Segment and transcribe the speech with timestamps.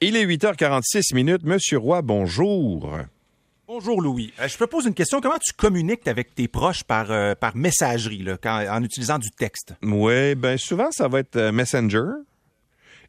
[0.00, 1.42] Il est 8h46 minutes.
[1.44, 2.96] Monsieur Roy, bonjour.
[3.66, 4.32] Bonjour Louis.
[4.40, 5.20] Euh, je te pose une question.
[5.20, 9.30] Comment tu communiques avec tes proches par, euh, par messagerie, là, quand- en utilisant du
[9.30, 9.74] texte?
[9.82, 12.04] Oui, ben souvent, ça va être euh, Messenger.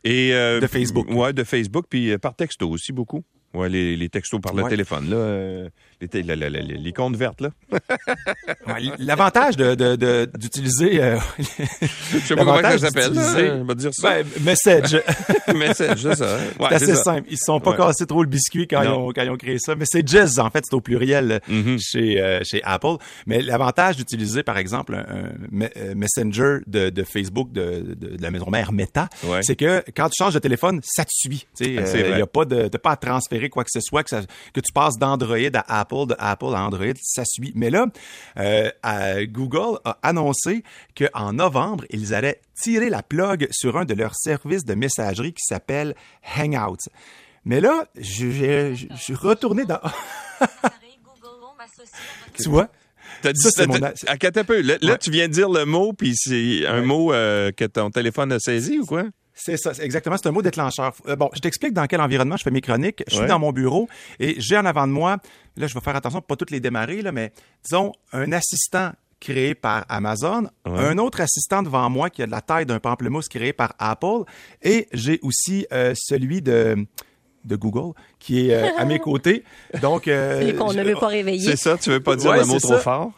[0.04, 1.08] Et, euh, De Facebook.
[1.12, 3.24] Ouais, de Facebook, puis par texto aussi beaucoup.
[3.54, 4.70] Ouais, les, les textos par le Ouais.
[4.70, 5.16] téléphone, là.
[5.16, 5.70] euh,
[6.02, 7.50] les, té- la- la- la- les, comptes vertes, là.
[8.68, 11.02] Ouais, L'avantage de, de- de- d'utiliser...
[11.02, 11.18] euh,
[11.82, 13.22] Je sais pas comment ça s'appelle, là.
[13.34, 14.10] d'utiliser- On va dire ça.
[14.10, 15.02] Ben, message.
[15.56, 16.38] Message, c'est ça.
[16.60, 17.04] Ouais, c'est assez ça.
[17.04, 17.28] simple.
[17.32, 19.58] Ils se sont pas cassés trop le biscuit quand ils, ont, quand ils ont créé
[19.60, 19.76] ça.
[19.76, 21.78] Mais c'est Jazz, en fait, c'est au pluriel euh, Mhm.
[21.80, 22.98] chez, euh, chez Apple.
[23.26, 25.32] Mais l'avantage d'utiliser, par exemple, un,
[25.78, 29.10] euh, Messenger de, de Facebook, de, de, de la maison mère Meta,
[29.42, 31.48] c'est que quand tu changes de téléphone, ça te suit.
[31.58, 34.10] Tu sais, Ah, il a pas de, pas à transférer quoi que ce soit, que,
[34.10, 37.54] ça- que tu passes d'Android à Apple, de Apple à Android, ça suit.
[37.56, 37.86] Mais là,
[38.38, 40.64] euh, à- Google a annoncé
[40.98, 45.44] qu'en novembre, ils allaient tirer la plug sur un de leurs services de messagerie qui
[45.46, 45.96] s'appelle
[46.38, 46.90] Hangouts.
[47.46, 49.80] Mais là, je, suis retourné dans...
[52.38, 52.68] tu vois?
[53.22, 54.62] T'as dit Ça, mon t'as- a- à quatre un peu.
[54.62, 56.86] Là, tu viens de dire le mot, puis c'est un Ouais.
[56.86, 59.04] mot euh, que ton téléphone a saisi ou quoi?
[59.42, 60.18] C'est ça, c'est exactement.
[60.18, 60.94] C'est un mot déclencheur.
[61.08, 63.04] Euh, bon, je t'explique dans quel environnement je fais mes chroniques.
[63.08, 63.28] Je suis Ouais.
[63.28, 63.88] dans mon bureau
[64.20, 65.18] et j'ai en avant de moi,
[65.56, 67.32] là, je vais faire attention pour pas toutes les démarrer, là, mais
[67.64, 70.80] disons, un assistant créé par Amazon, Ouais.
[70.80, 74.24] un autre assistant devant moi qui a de la taille d'un pamplemousse créé par Apple,
[74.62, 76.86] et j'ai aussi euh, celui de
[77.46, 79.46] de Google qui est euh, à mes côtés.
[79.82, 81.50] Donc, euh, Celui qu'on je- ne veut pas réveiller.
[81.52, 82.80] C'est ça, tu veux pas dire Ouais, le mot trop ça.
[82.80, 83.12] fort?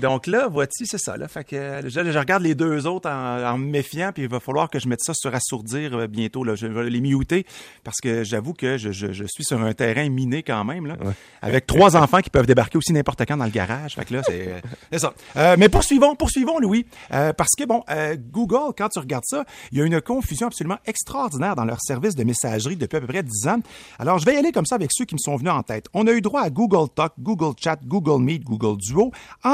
[0.00, 1.16] Donc là, voici, c'est ça.
[1.16, 4.28] Là, fait que je, je regarde les deux autres en, en me méfiant, puis il
[4.28, 6.44] va falloir que je mette ça sur assourdir euh, bientôt.
[6.44, 6.54] Là.
[6.54, 7.46] Je vais les muter
[7.84, 10.96] parce que j'avoue que je, je, je suis sur un terrain miné quand même, là,
[11.42, 13.94] avec trois enfants qui peuvent débarquer aussi n'importe quand dans le garage.
[13.94, 14.62] Fait que là, c'est
[14.94, 15.12] euh, ça.
[15.36, 19.44] Euh, mais poursuivons, poursuivons, Louis, Euh, parce que bon, euh, Google, quand tu regardes ça,
[19.72, 23.06] il y a une confusion absolument extraordinaire dans leur service de messagerie depuis à peu
[23.06, 23.60] près 10 ans.
[23.98, 25.86] Alors, je vais y aller comme ça avec ceux qui me sont venus en tête.
[25.94, 29.10] On a eu droit à Google Talk, Google Chat, Google Meet, Google Duo,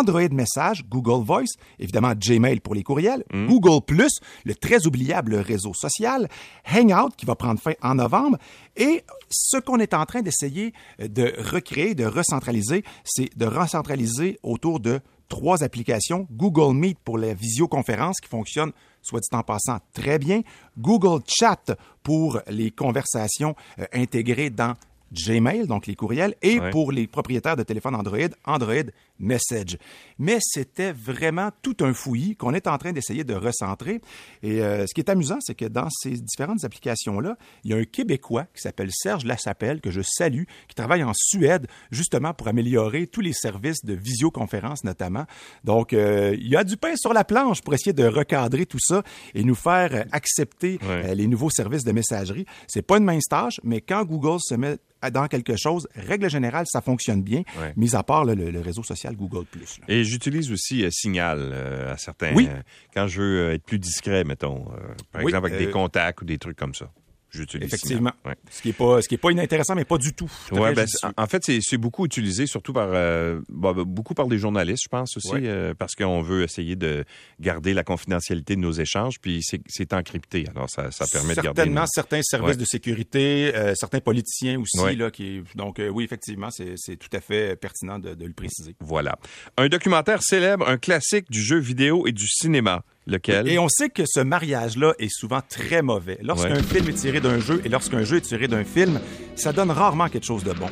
[0.07, 5.75] Android Message, Google Voice, évidemment Gmail pour les courriels, Google Plus, le très oubliable réseau
[5.75, 6.29] social,
[6.73, 8.39] Hangout qui va prendre fin en novembre,
[8.77, 14.79] et ce qu'on est en train d'essayer de recréer, de recentraliser, c'est de recentraliser autour
[14.79, 16.29] de trois applications.
[16.31, 18.71] Google Meet pour la visioconférence qui fonctionne,
[19.03, 20.43] soit dit en passant, très bien.
[20.79, 21.73] Google Chat
[22.05, 24.75] pour les conversations euh, intégrées dans
[25.13, 26.71] Gmail, donc les courriels, et Ouais.
[26.71, 28.75] pour les propriétaires de téléphones Android, Android
[29.19, 29.79] Message.
[30.19, 34.01] Mais c'était vraiment tout un fouillis qu'on est en train d'essayer de recentrer.
[34.43, 37.77] Et euh, ce qui est amusant, c'est que dans ces différentes applications-là, il y a
[37.77, 42.49] un Québécois qui s'appelle Serge Lassapelle, que je salue, qui travaille en Suède justement pour
[42.49, 45.25] améliorer tous les services de visioconférence notamment.
[45.65, 48.79] Donc, euh, il y a du pain sur la planche pour essayer de recadrer tout
[48.81, 49.03] ça
[49.35, 51.11] et nous faire accepter Ouais.
[51.11, 52.47] euh, les nouveaux services de messagerie.
[52.69, 54.77] C'est pas une mince tâche, mais quand Google se met
[55.13, 57.73] dans quelque chose, règle générale, ça fonctionne bien, Ouais.
[57.77, 59.45] mis à part là, le, le réseau social Google+.
[59.55, 59.85] là.
[59.89, 62.35] Et j'utilise aussi euh, Signal euh, à certains.
[62.35, 62.49] Oui.
[62.51, 62.61] euh,
[62.95, 64.65] quand je veux être plus discret, mettons.
[65.13, 66.91] par Oui, exemple, avec des contacts ou des trucs comme ça.
[67.37, 68.13] J'utilise Effectivement.
[68.25, 68.35] Ouais.
[68.51, 70.31] Ce qui est pas, ce qui est pas inintéressant, mais pas du tout.
[70.53, 70.87] Ouais, ben,
[71.17, 74.89] en fait, c'est beaucoup utilisé, surtout par euh, bon, ben, beaucoup par des journalistes, je
[74.89, 75.41] pense aussi, Ouais.
[75.45, 77.05] euh, parce qu'on veut essayer de
[77.41, 80.45] garder la confidentialité de nos échanges, puis c'est- encrypté.
[80.55, 81.59] Alors, ça, ça permet de garder.
[81.61, 84.97] Certainement, certains services de sécurité, euh, certains politiciens aussi.
[84.97, 88.75] Là, qui, donc, oui, effectivement, c'est c'est tout à fait pertinent de, de le préciser.
[88.81, 89.17] Voilà.
[89.57, 92.83] Un documentaire célèbre, un classique du jeu vidéo et du cinéma.
[93.07, 93.49] Lequel?
[93.49, 96.19] Et on sait que ce mariage-là est souvent très mauvais.
[96.23, 96.63] Lorsqu'un Ouais.
[96.63, 98.99] film est tiré d'un jeu et lorsqu'un jeu est tiré d'un film,
[99.37, 100.69] ça donne rarement quelque chose de bon.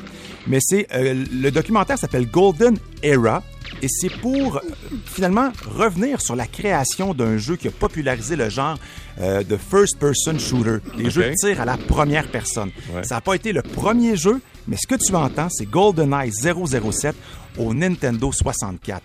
[0.46, 3.42] Mais c'est euh, le documentaire s'appelle Golden Era
[3.82, 4.60] et c'est pour euh,
[5.06, 8.78] finalement revenir sur la création d'un jeu qui a popularisé le genre
[9.20, 12.70] euh, de first-person shooter, les jeux de tir à la première personne.
[12.94, 13.04] Ouais.
[13.04, 17.14] Ça n'a pas été le premier jeu, mais ce que tu entends, c'est GoldenEye 007
[17.58, 19.02] au Nintendo 64.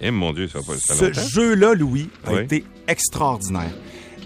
[0.00, 2.42] Eh mon Dieu, ça va pas Ce jeu-là, Louis, a Oui.
[2.42, 3.72] été extraordinaire.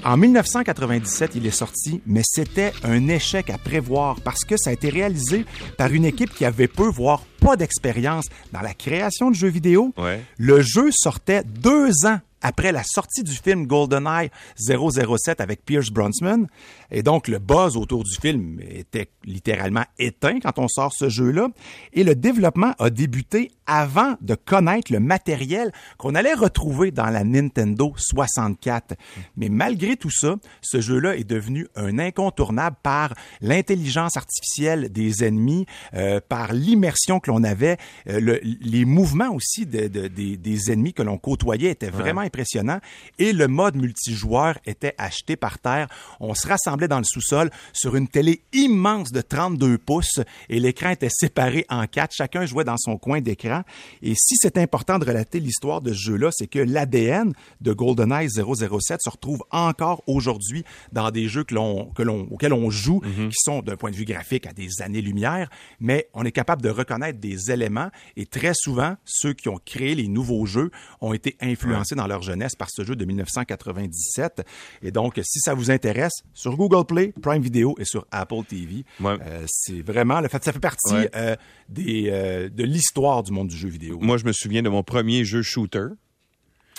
[0.05, 4.73] En 1997, il est sorti, mais c'était un échec à prévoir parce que ça a
[4.73, 5.45] été réalisé
[5.79, 9.93] par une équipe qui avait peu, voire pas d'expérience dans la création de jeux vidéo.
[9.97, 10.21] Ouais.
[10.39, 16.47] Le jeu sortait deux ans après la sortie du film GoldenEye 007 avec Pierce Brosnan.
[16.91, 21.47] Et donc, le buzz autour du film était littéralement éteint quand on sort ce jeu-là.
[21.93, 27.25] Et le développement a débuté avant de connaître le matériel qu'on allait retrouver dans la
[27.25, 28.95] Nintendo 64.
[29.39, 35.65] Mais malgré tout ça, ce jeu-là est devenu un incontournable par l'intelligence artificielle des ennemis,
[35.95, 37.79] euh, par l'immersion que l'on avait,
[38.09, 42.21] euh, le, les mouvements aussi de, de, des, des, ennemis que l'on côtoyait étaient vraiment
[42.21, 42.81] impressionnants
[43.19, 45.89] et le mode multijoueur était acheté par terre.
[46.21, 50.21] On se rassemblait dans le sous-sol sur une télé immense de 32 pouces
[50.51, 52.13] et l'écran était séparé en quatre.
[52.15, 53.62] Chacun jouait dans son coin d'écran.
[54.03, 58.29] Et si c'est important de relater l'histoire de ce jeu-là, c'est que l'ADN de GoldenEye
[58.31, 63.01] 007 se retrouve encore aujourd'hui dans des jeux que l'on, que l'on, auxquels on joue,
[63.05, 63.29] Mhm.
[63.29, 65.49] qui sont d'un point de vue graphique à des années-lumière,
[65.81, 69.95] mais on est capable de reconnaître des éléments et très souvent, ceux qui ont créé
[69.95, 70.71] les nouveaux jeux
[71.01, 74.43] ont été influencés dans leur jeunesse par ce jeu de 1997.
[74.83, 78.85] Et donc, si ça vous intéresse, sur Google Play, Prime Video et sur Apple TV,
[79.01, 79.17] Ouais.
[79.27, 81.11] euh, c'est vraiment, le fait, ça fait partie Ouais.
[81.15, 81.37] euh,
[81.69, 83.99] des, euh, de l'histoire du monde du jeu vidéo.
[84.01, 85.87] Moi, je me souviens de mon premier jeu shooter.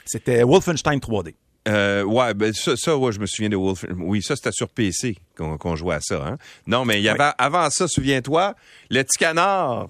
[0.06, 1.34] C'était Wolfenstein 3D.
[1.68, 3.86] Euh, ouais, ben ça, ça, ouais, je me souviens de Wolf.
[3.98, 6.22] Oui, ça, c'était sur PC qu'on jouait à ça.
[6.28, 6.38] Hein?
[6.68, 8.54] Non, mais il y avait avant ça, souviens-toi,
[8.90, 9.88] le petit canard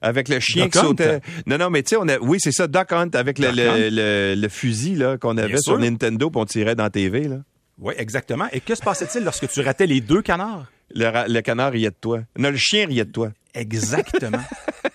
[0.00, 0.82] avec le chien Duck qui Hunt?
[0.82, 1.20] sautait.
[1.46, 3.56] Non, non, mais tu sais, on a, oui, c'est ça, Duck Hunt avec le, Duck
[3.56, 3.76] le, Hunt.
[3.90, 5.78] le- le fusil là qu'on avait Bien sur sûr.
[5.78, 7.36] Nintendo, puis on tirait dans la TV là.
[7.78, 8.46] Oui, exactement.
[8.52, 10.66] Et que se passait-il lorsque tu ratais les deux canards?
[10.94, 12.20] Le, le canard riait de toi.
[12.38, 13.32] Non, le chien riait de toi.
[13.54, 14.38] Exactement.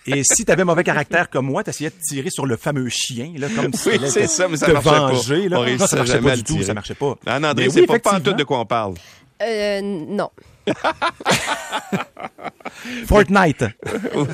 [0.06, 2.88] Et si tu avais mauvais caractère comme moi, tu essayais de tirer sur le fameux
[2.88, 4.98] chien, là, comme si Oui, c'est te- ça, mais ça te marchait pas.
[5.12, 5.48] venger.
[5.48, 5.60] Là.
[5.60, 7.16] On Non, ça marchait pas du tout, ça marchait pas.
[7.26, 8.94] Ah non, André, Mais c'est oui, pas, pas en tout de quoi on parle.
[9.42, 10.30] Euh, non.
[13.06, 13.64] Fortnite.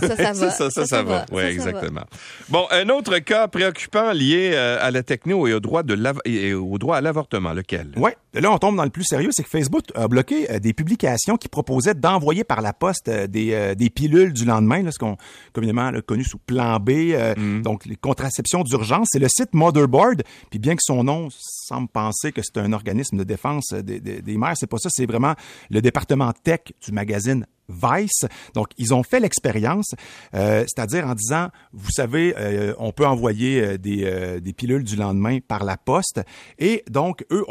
[0.00, 0.50] Ça, ça va.
[0.50, 1.26] ça, ça, ça va.
[1.32, 2.02] Oui, exactement.
[2.48, 6.20] Bon, un autre cas préoccupant lié euh, à la techno et au droit, de l'av-
[6.24, 7.52] et au droit à l'avortement.
[7.52, 7.92] Lequel?
[7.96, 10.72] Ouais, là on tombe dans le plus sérieux, c'est que Facebook a bloqué euh, des
[10.72, 14.90] publications qui proposaient d'envoyer par la poste euh, des, euh, des pilules du lendemain, là,
[14.92, 15.16] ce qu'on
[15.52, 19.08] communément là, connu sous plan B, euh, donc les contraceptions d'urgence.
[19.12, 23.16] C'est le site Motherboard, puis bien que son nom semble penser que c'est un organisme
[23.18, 25.34] de défense des, des, des mères, c'est pas ça, c'est vraiment
[25.70, 28.26] le département tech du magazine Vice.
[28.54, 29.94] Donc, ils ont fait l'expérience,
[30.34, 34.96] euh, c'est-à-dire en disant, vous savez, euh, on peut envoyer euh, des, des pilules du
[34.96, 36.20] lendemain par la poste.
[36.58, 37.44] Et donc, eux,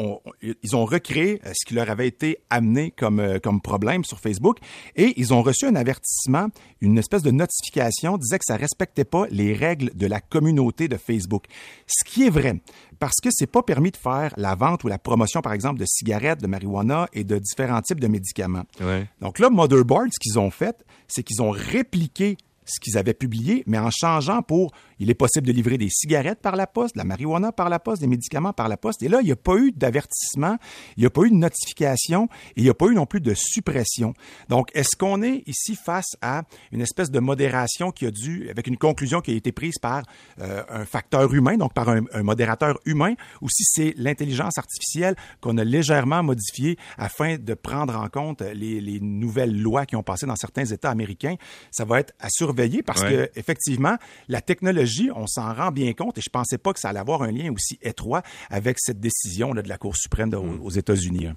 [0.61, 4.57] ils ont recréé ce qui leur avait été amené comme, comme problème sur Facebook.
[4.95, 6.47] Et ils ont reçu un avertissement,
[6.81, 10.97] une espèce de notification disait que ça respectait pas les règles de la communauté de
[10.97, 11.45] Facebook.
[11.87, 12.61] Ce qui est vrai,
[13.03, 15.83] parce que c'est pas permis de faire la vente ou la promotion, par exemple, de
[15.85, 18.63] cigarettes, de marijuana et de différents types de médicaments.
[18.79, 19.09] Ouais.
[19.19, 23.65] Donc là, Motherboard, ce qu'ils ont fait, c'est qu'ils ont répliqué ce qu'ils avaient publié,
[23.67, 24.71] mais en changeant pour
[25.03, 27.79] il est possible de livrer des cigarettes par la poste, de la marijuana par la
[27.79, 29.03] poste, des médicaments par la poste.
[29.03, 30.57] Et là, il n'y a pas eu d'avertissement,
[30.97, 33.21] il n'y a pas eu de notification et il n'y a pas eu non plus
[33.21, 34.13] de suppression.
[34.49, 38.67] Donc, est-ce qu'on est ici face à une espèce de modération qui a dû, avec
[38.67, 40.03] une conclusion qui a été prise par
[40.39, 45.15] euh, un facteur humain, donc par un, un modérateur humain, ou si c'est l'intelligence artificielle
[45.41, 50.03] qu'on a légèrement modifiée afin de prendre en compte les, les nouvelles lois qui ont
[50.03, 51.35] passé dans certains États américains,
[51.71, 53.29] ça va être à surveiller parce Ouais.
[53.33, 53.97] que effectivement,
[54.29, 57.21] la technologie, on s'en rend bien compte et je pensais pas que ça allait avoir
[57.23, 60.69] un lien aussi étroit avec cette décision là, de la Cour suprême de- aux, aux
[60.69, 61.27] États-Unis.
[61.27, 61.35] hein.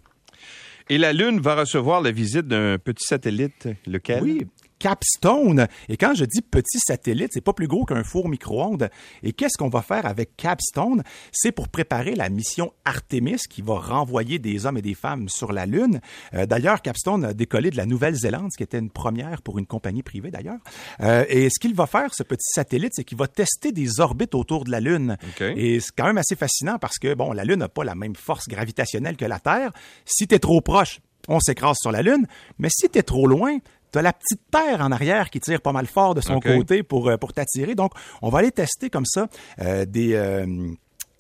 [0.89, 3.69] Et la Lune va recevoir la visite d'un petit satellite.
[3.87, 4.23] Lequel?
[4.23, 4.47] Oui,
[4.79, 5.67] Capstone.
[5.89, 8.89] Et quand je dis petit satellite, c'est pas plus gros qu'un four micro-ondes.
[9.23, 11.03] Et qu'est-ce qu'on va faire avec Capstone?
[11.33, 15.53] C'est pour préparer la mission Artemis qui va renvoyer des hommes et des femmes sur
[15.53, 16.01] la Lune.
[16.35, 19.67] Euh, d'ailleurs, Capstone a décollé de la Nouvelle-Zélande, ce qui était une première pour une
[19.67, 20.61] compagnie privée d'ailleurs.
[21.01, 24.35] Euh, et ce qu'il va faire, ce petit satellite, c'est qu'il va tester des orbites
[24.35, 25.17] autour de la Lune.
[25.41, 28.17] Et c'est quand même assez fascinant parce que, bon, la Lune n'a pas la même
[28.17, 29.73] force gravitationnelle que la Terre.
[30.05, 32.27] Si tu es trop proche, on s'écrase sur la Lune.
[32.59, 33.59] Mais si tu es trop loin,
[33.97, 36.83] tu as la petite Terre en arrière qui tire pas mal fort de son côté
[36.83, 37.75] pour, euh, pour t'attirer.
[37.75, 39.29] Donc, on va aller tester comme ça
[39.61, 40.15] euh, des...
[40.15, 40.47] euh,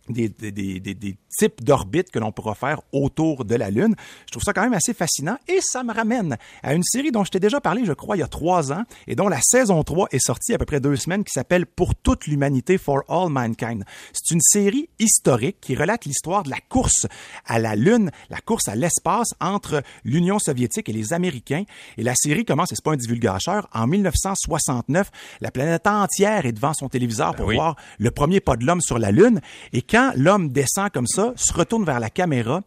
[0.09, 3.95] des, des, des, des- des types d'orbites que l'on pourra faire autour de la Lune.
[4.27, 7.25] Je trouve ça quand même assez fascinant et ça me ramène à une série dont
[7.25, 9.83] je t'ai déjà parlé, je crois, il y a trois ans et dont la saison
[9.83, 13.29] 3 est sortie à peu près deux semaines qui s'appelle Pour toute l'humanité, For All
[13.31, 13.85] Mankind.
[14.13, 17.07] C'est une série historique qui relate l'histoire de la course
[17.47, 21.65] à la Lune, la course à l'espace entre l'Union soviétique et les Américains.
[21.99, 25.11] Et la série commence, et c'est pas un divulgateur, en 1969,
[25.41, 27.57] la planète entière est devant son téléviseur pour oui.
[27.57, 29.41] voir le premier pas de l'homme sur la Lune.
[29.73, 32.63] Et quand l'homme descend comme ça, se retourne vers la caméra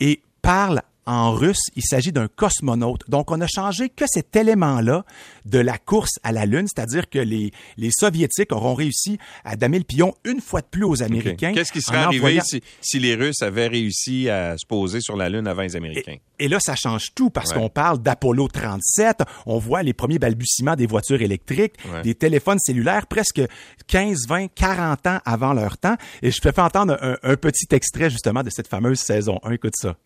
[0.00, 3.02] et parle en russe, il s'agit d'un cosmonaute.
[3.08, 5.04] Donc, on a changé que cet élément-là
[5.44, 9.78] de la course à la Lune, c'est-à-dire que les, les Soviétiques auront réussi à damer
[9.78, 11.52] le pion une fois de plus aux Américains.
[11.52, 15.16] Qu'est-ce qui serait arrivé envoyant- si, si les Russes avaient réussi à se poser sur
[15.16, 16.16] la Lune avant les Américains?
[16.38, 17.56] Et là, ça change tout parce Ouais.
[17.60, 22.02] qu'on parle d'Apollo 37, on voit les premiers balbutiements des voitures électriques, Ouais.
[22.02, 23.42] des téléphones cellulaires presque
[23.86, 25.96] 15, 20, 40 ans avant leur temps.
[26.22, 29.52] Et je te fais entendre un, un petit extrait justement de cette fameuse saison 1.
[29.52, 29.96] Écoute ça.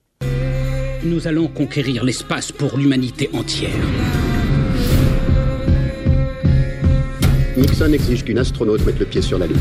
[1.05, 3.71] Nous allons conquérir l'espace pour l'humanité entière.
[7.57, 9.57] Nixon exige qu'une astronaute mette le pied sur la Lune.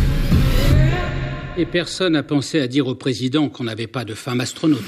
[1.58, 4.84] Et personne n'a pensé à dire au président qu'on n'avait pas de femme astronaute.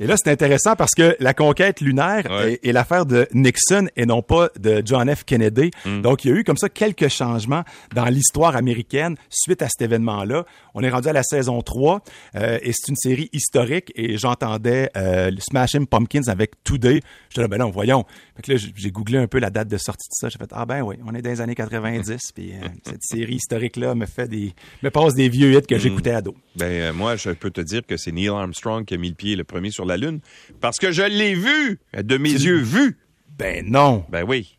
[0.00, 2.54] Et là, c'est intéressant parce que la conquête lunaire Ouais.
[2.62, 5.24] est, est l'affaire de Nixon et non pas de John F.
[5.24, 5.70] Kennedy.
[5.84, 6.02] Mm.
[6.02, 7.62] Donc, il y a eu comme ça quelques changements
[7.94, 10.44] dans l'histoire américaine suite à cet événement-là.
[10.74, 12.02] On est rendu à la saison 3
[12.34, 17.00] euh, et c'est une série historique et j'entendais euh, Smashing Pumpkins avec Today.
[17.30, 18.04] J'étais là, ben non, voyons.
[18.36, 20.28] Fait que là, j'ai- googlé un peu la date de sortie de ça.
[20.28, 23.36] J'ai fait, ah ben oui, on est dans les années 90 puis euh, cette série
[23.36, 25.66] historique-là me fait des, me passe des vieux hits Mm.
[25.66, 26.34] que j'écoutais ado.
[26.56, 29.14] Ben, euh, moi, je peux te dire que c'est Neil Armstrong qui a mis le
[29.14, 30.20] pied le premier sur la Lune
[30.60, 32.98] parce que je l'ai vu, de mes yeux vu.
[33.38, 34.04] Ben non.
[34.10, 34.58] Ben oui.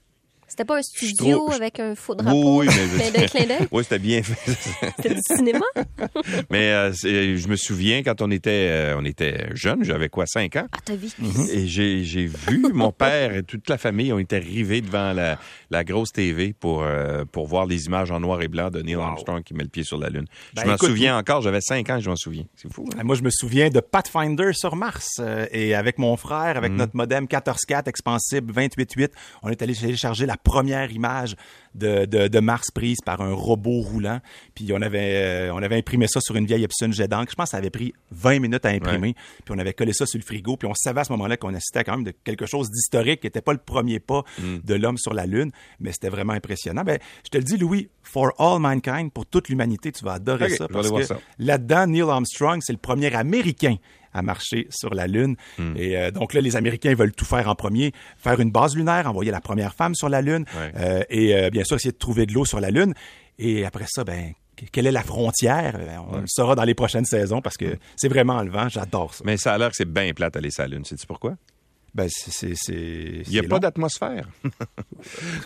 [0.57, 2.61] C'était pas un studio trouve- avec un faux drapeau.
[2.61, 3.67] Oui, mais- Clin d'œil, clin d'œil.
[3.71, 4.51] Oui, c'était bien fait.
[4.97, 5.65] C'était du cinéma?
[6.49, 10.55] Mais euh, je me souviens quand on était, euh, on était jeunes, j'avais quoi, 5
[10.55, 10.65] ans?
[10.71, 11.09] Ah, t'as vu?
[11.51, 15.37] Et j'ai j'ai vu mon père et toute la famille ont été rivés devant la,
[15.69, 18.95] la grosse TV pour, euh, pour voir les images en noir et blanc de Neil
[18.95, 20.25] Armstrong qui met le pied sur la Lune.
[20.55, 22.45] Ben, je m'en écoute, souviens encore, j'avais 5 ans, je m'en souviens.
[22.55, 22.89] C'est fou.
[22.97, 23.03] hein?
[23.03, 25.17] Moi, je me souviens de Pathfinder sur Mars.
[25.19, 29.09] euh, et avec mon frère, avec notre modem 14.4 expansible 28.8,
[29.43, 31.35] on est allé télécharger la première image
[31.75, 34.19] de, de, de Mars prise par un robot roulant.
[34.55, 37.31] Puis on avait, euh, on avait imprimé ça sur une vieille Epson jet d'encre.
[37.31, 39.13] Je pense que ça avait pris 20 minutes à imprimer.
[39.45, 40.57] Puis on avait collé ça sur le frigo.
[40.57, 43.27] Puis on savait à ce moment-là qu'on assistait quand même de quelque chose d'historique qui
[43.27, 45.51] n'était pas le premier pas de l'homme sur la Lune.
[45.79, 46.83] Mais c'était vraiment impressionnant.
[46.83, 50.49] Ben, je te le dis, Louis, For All Mankind, pour toute l'humanité, tu vas adorer
[50.49, 50.67] ça.
[50.67, 51.19] Parce que ça.
[51.37, 53.75] Là-dedans, Neil Armstrong, c'est le premier Américain
[54.17, 55.35] à marcher sur la Lune.
[55.57, 55.73] Hmm.
[55.77, 59.07] Et euh, donc là, les Américains veulent tout faire en premier, faire une base lunaire,
[59.09, 60.71] envoyer la première femme sur la Lune, Ouais.
[60.77, 62.93] euh, et euh, bien sûr essayer de trouver de l'eau sur la Lune.
[63.39, 65.79] Et après ça, ben que- quelle est la frontière?
[66.11, 68.67] On le saura dans les prochaines saisons parce que c'est vraiment enlevant.
[68.69, 69.23] J'adore ça.
[69.25, 70.83] Mais ça a l'air que c'est bien plate aller sur la Lune.
[70.85, 71.35] Sais-tu pourquoi?
[71.97, 72.53] Ben c'est.
[72.69, 74.29] Il n'y a pas d'atmosphère.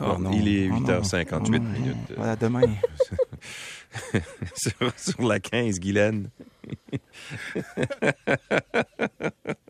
[0.02, 1.98] Oh non, Il est oh non, 8h58 oh minutes.
[2.18, 2.62] Voilà, demain.
[4.56, 6.30] sur, sur la 15, Guylaine.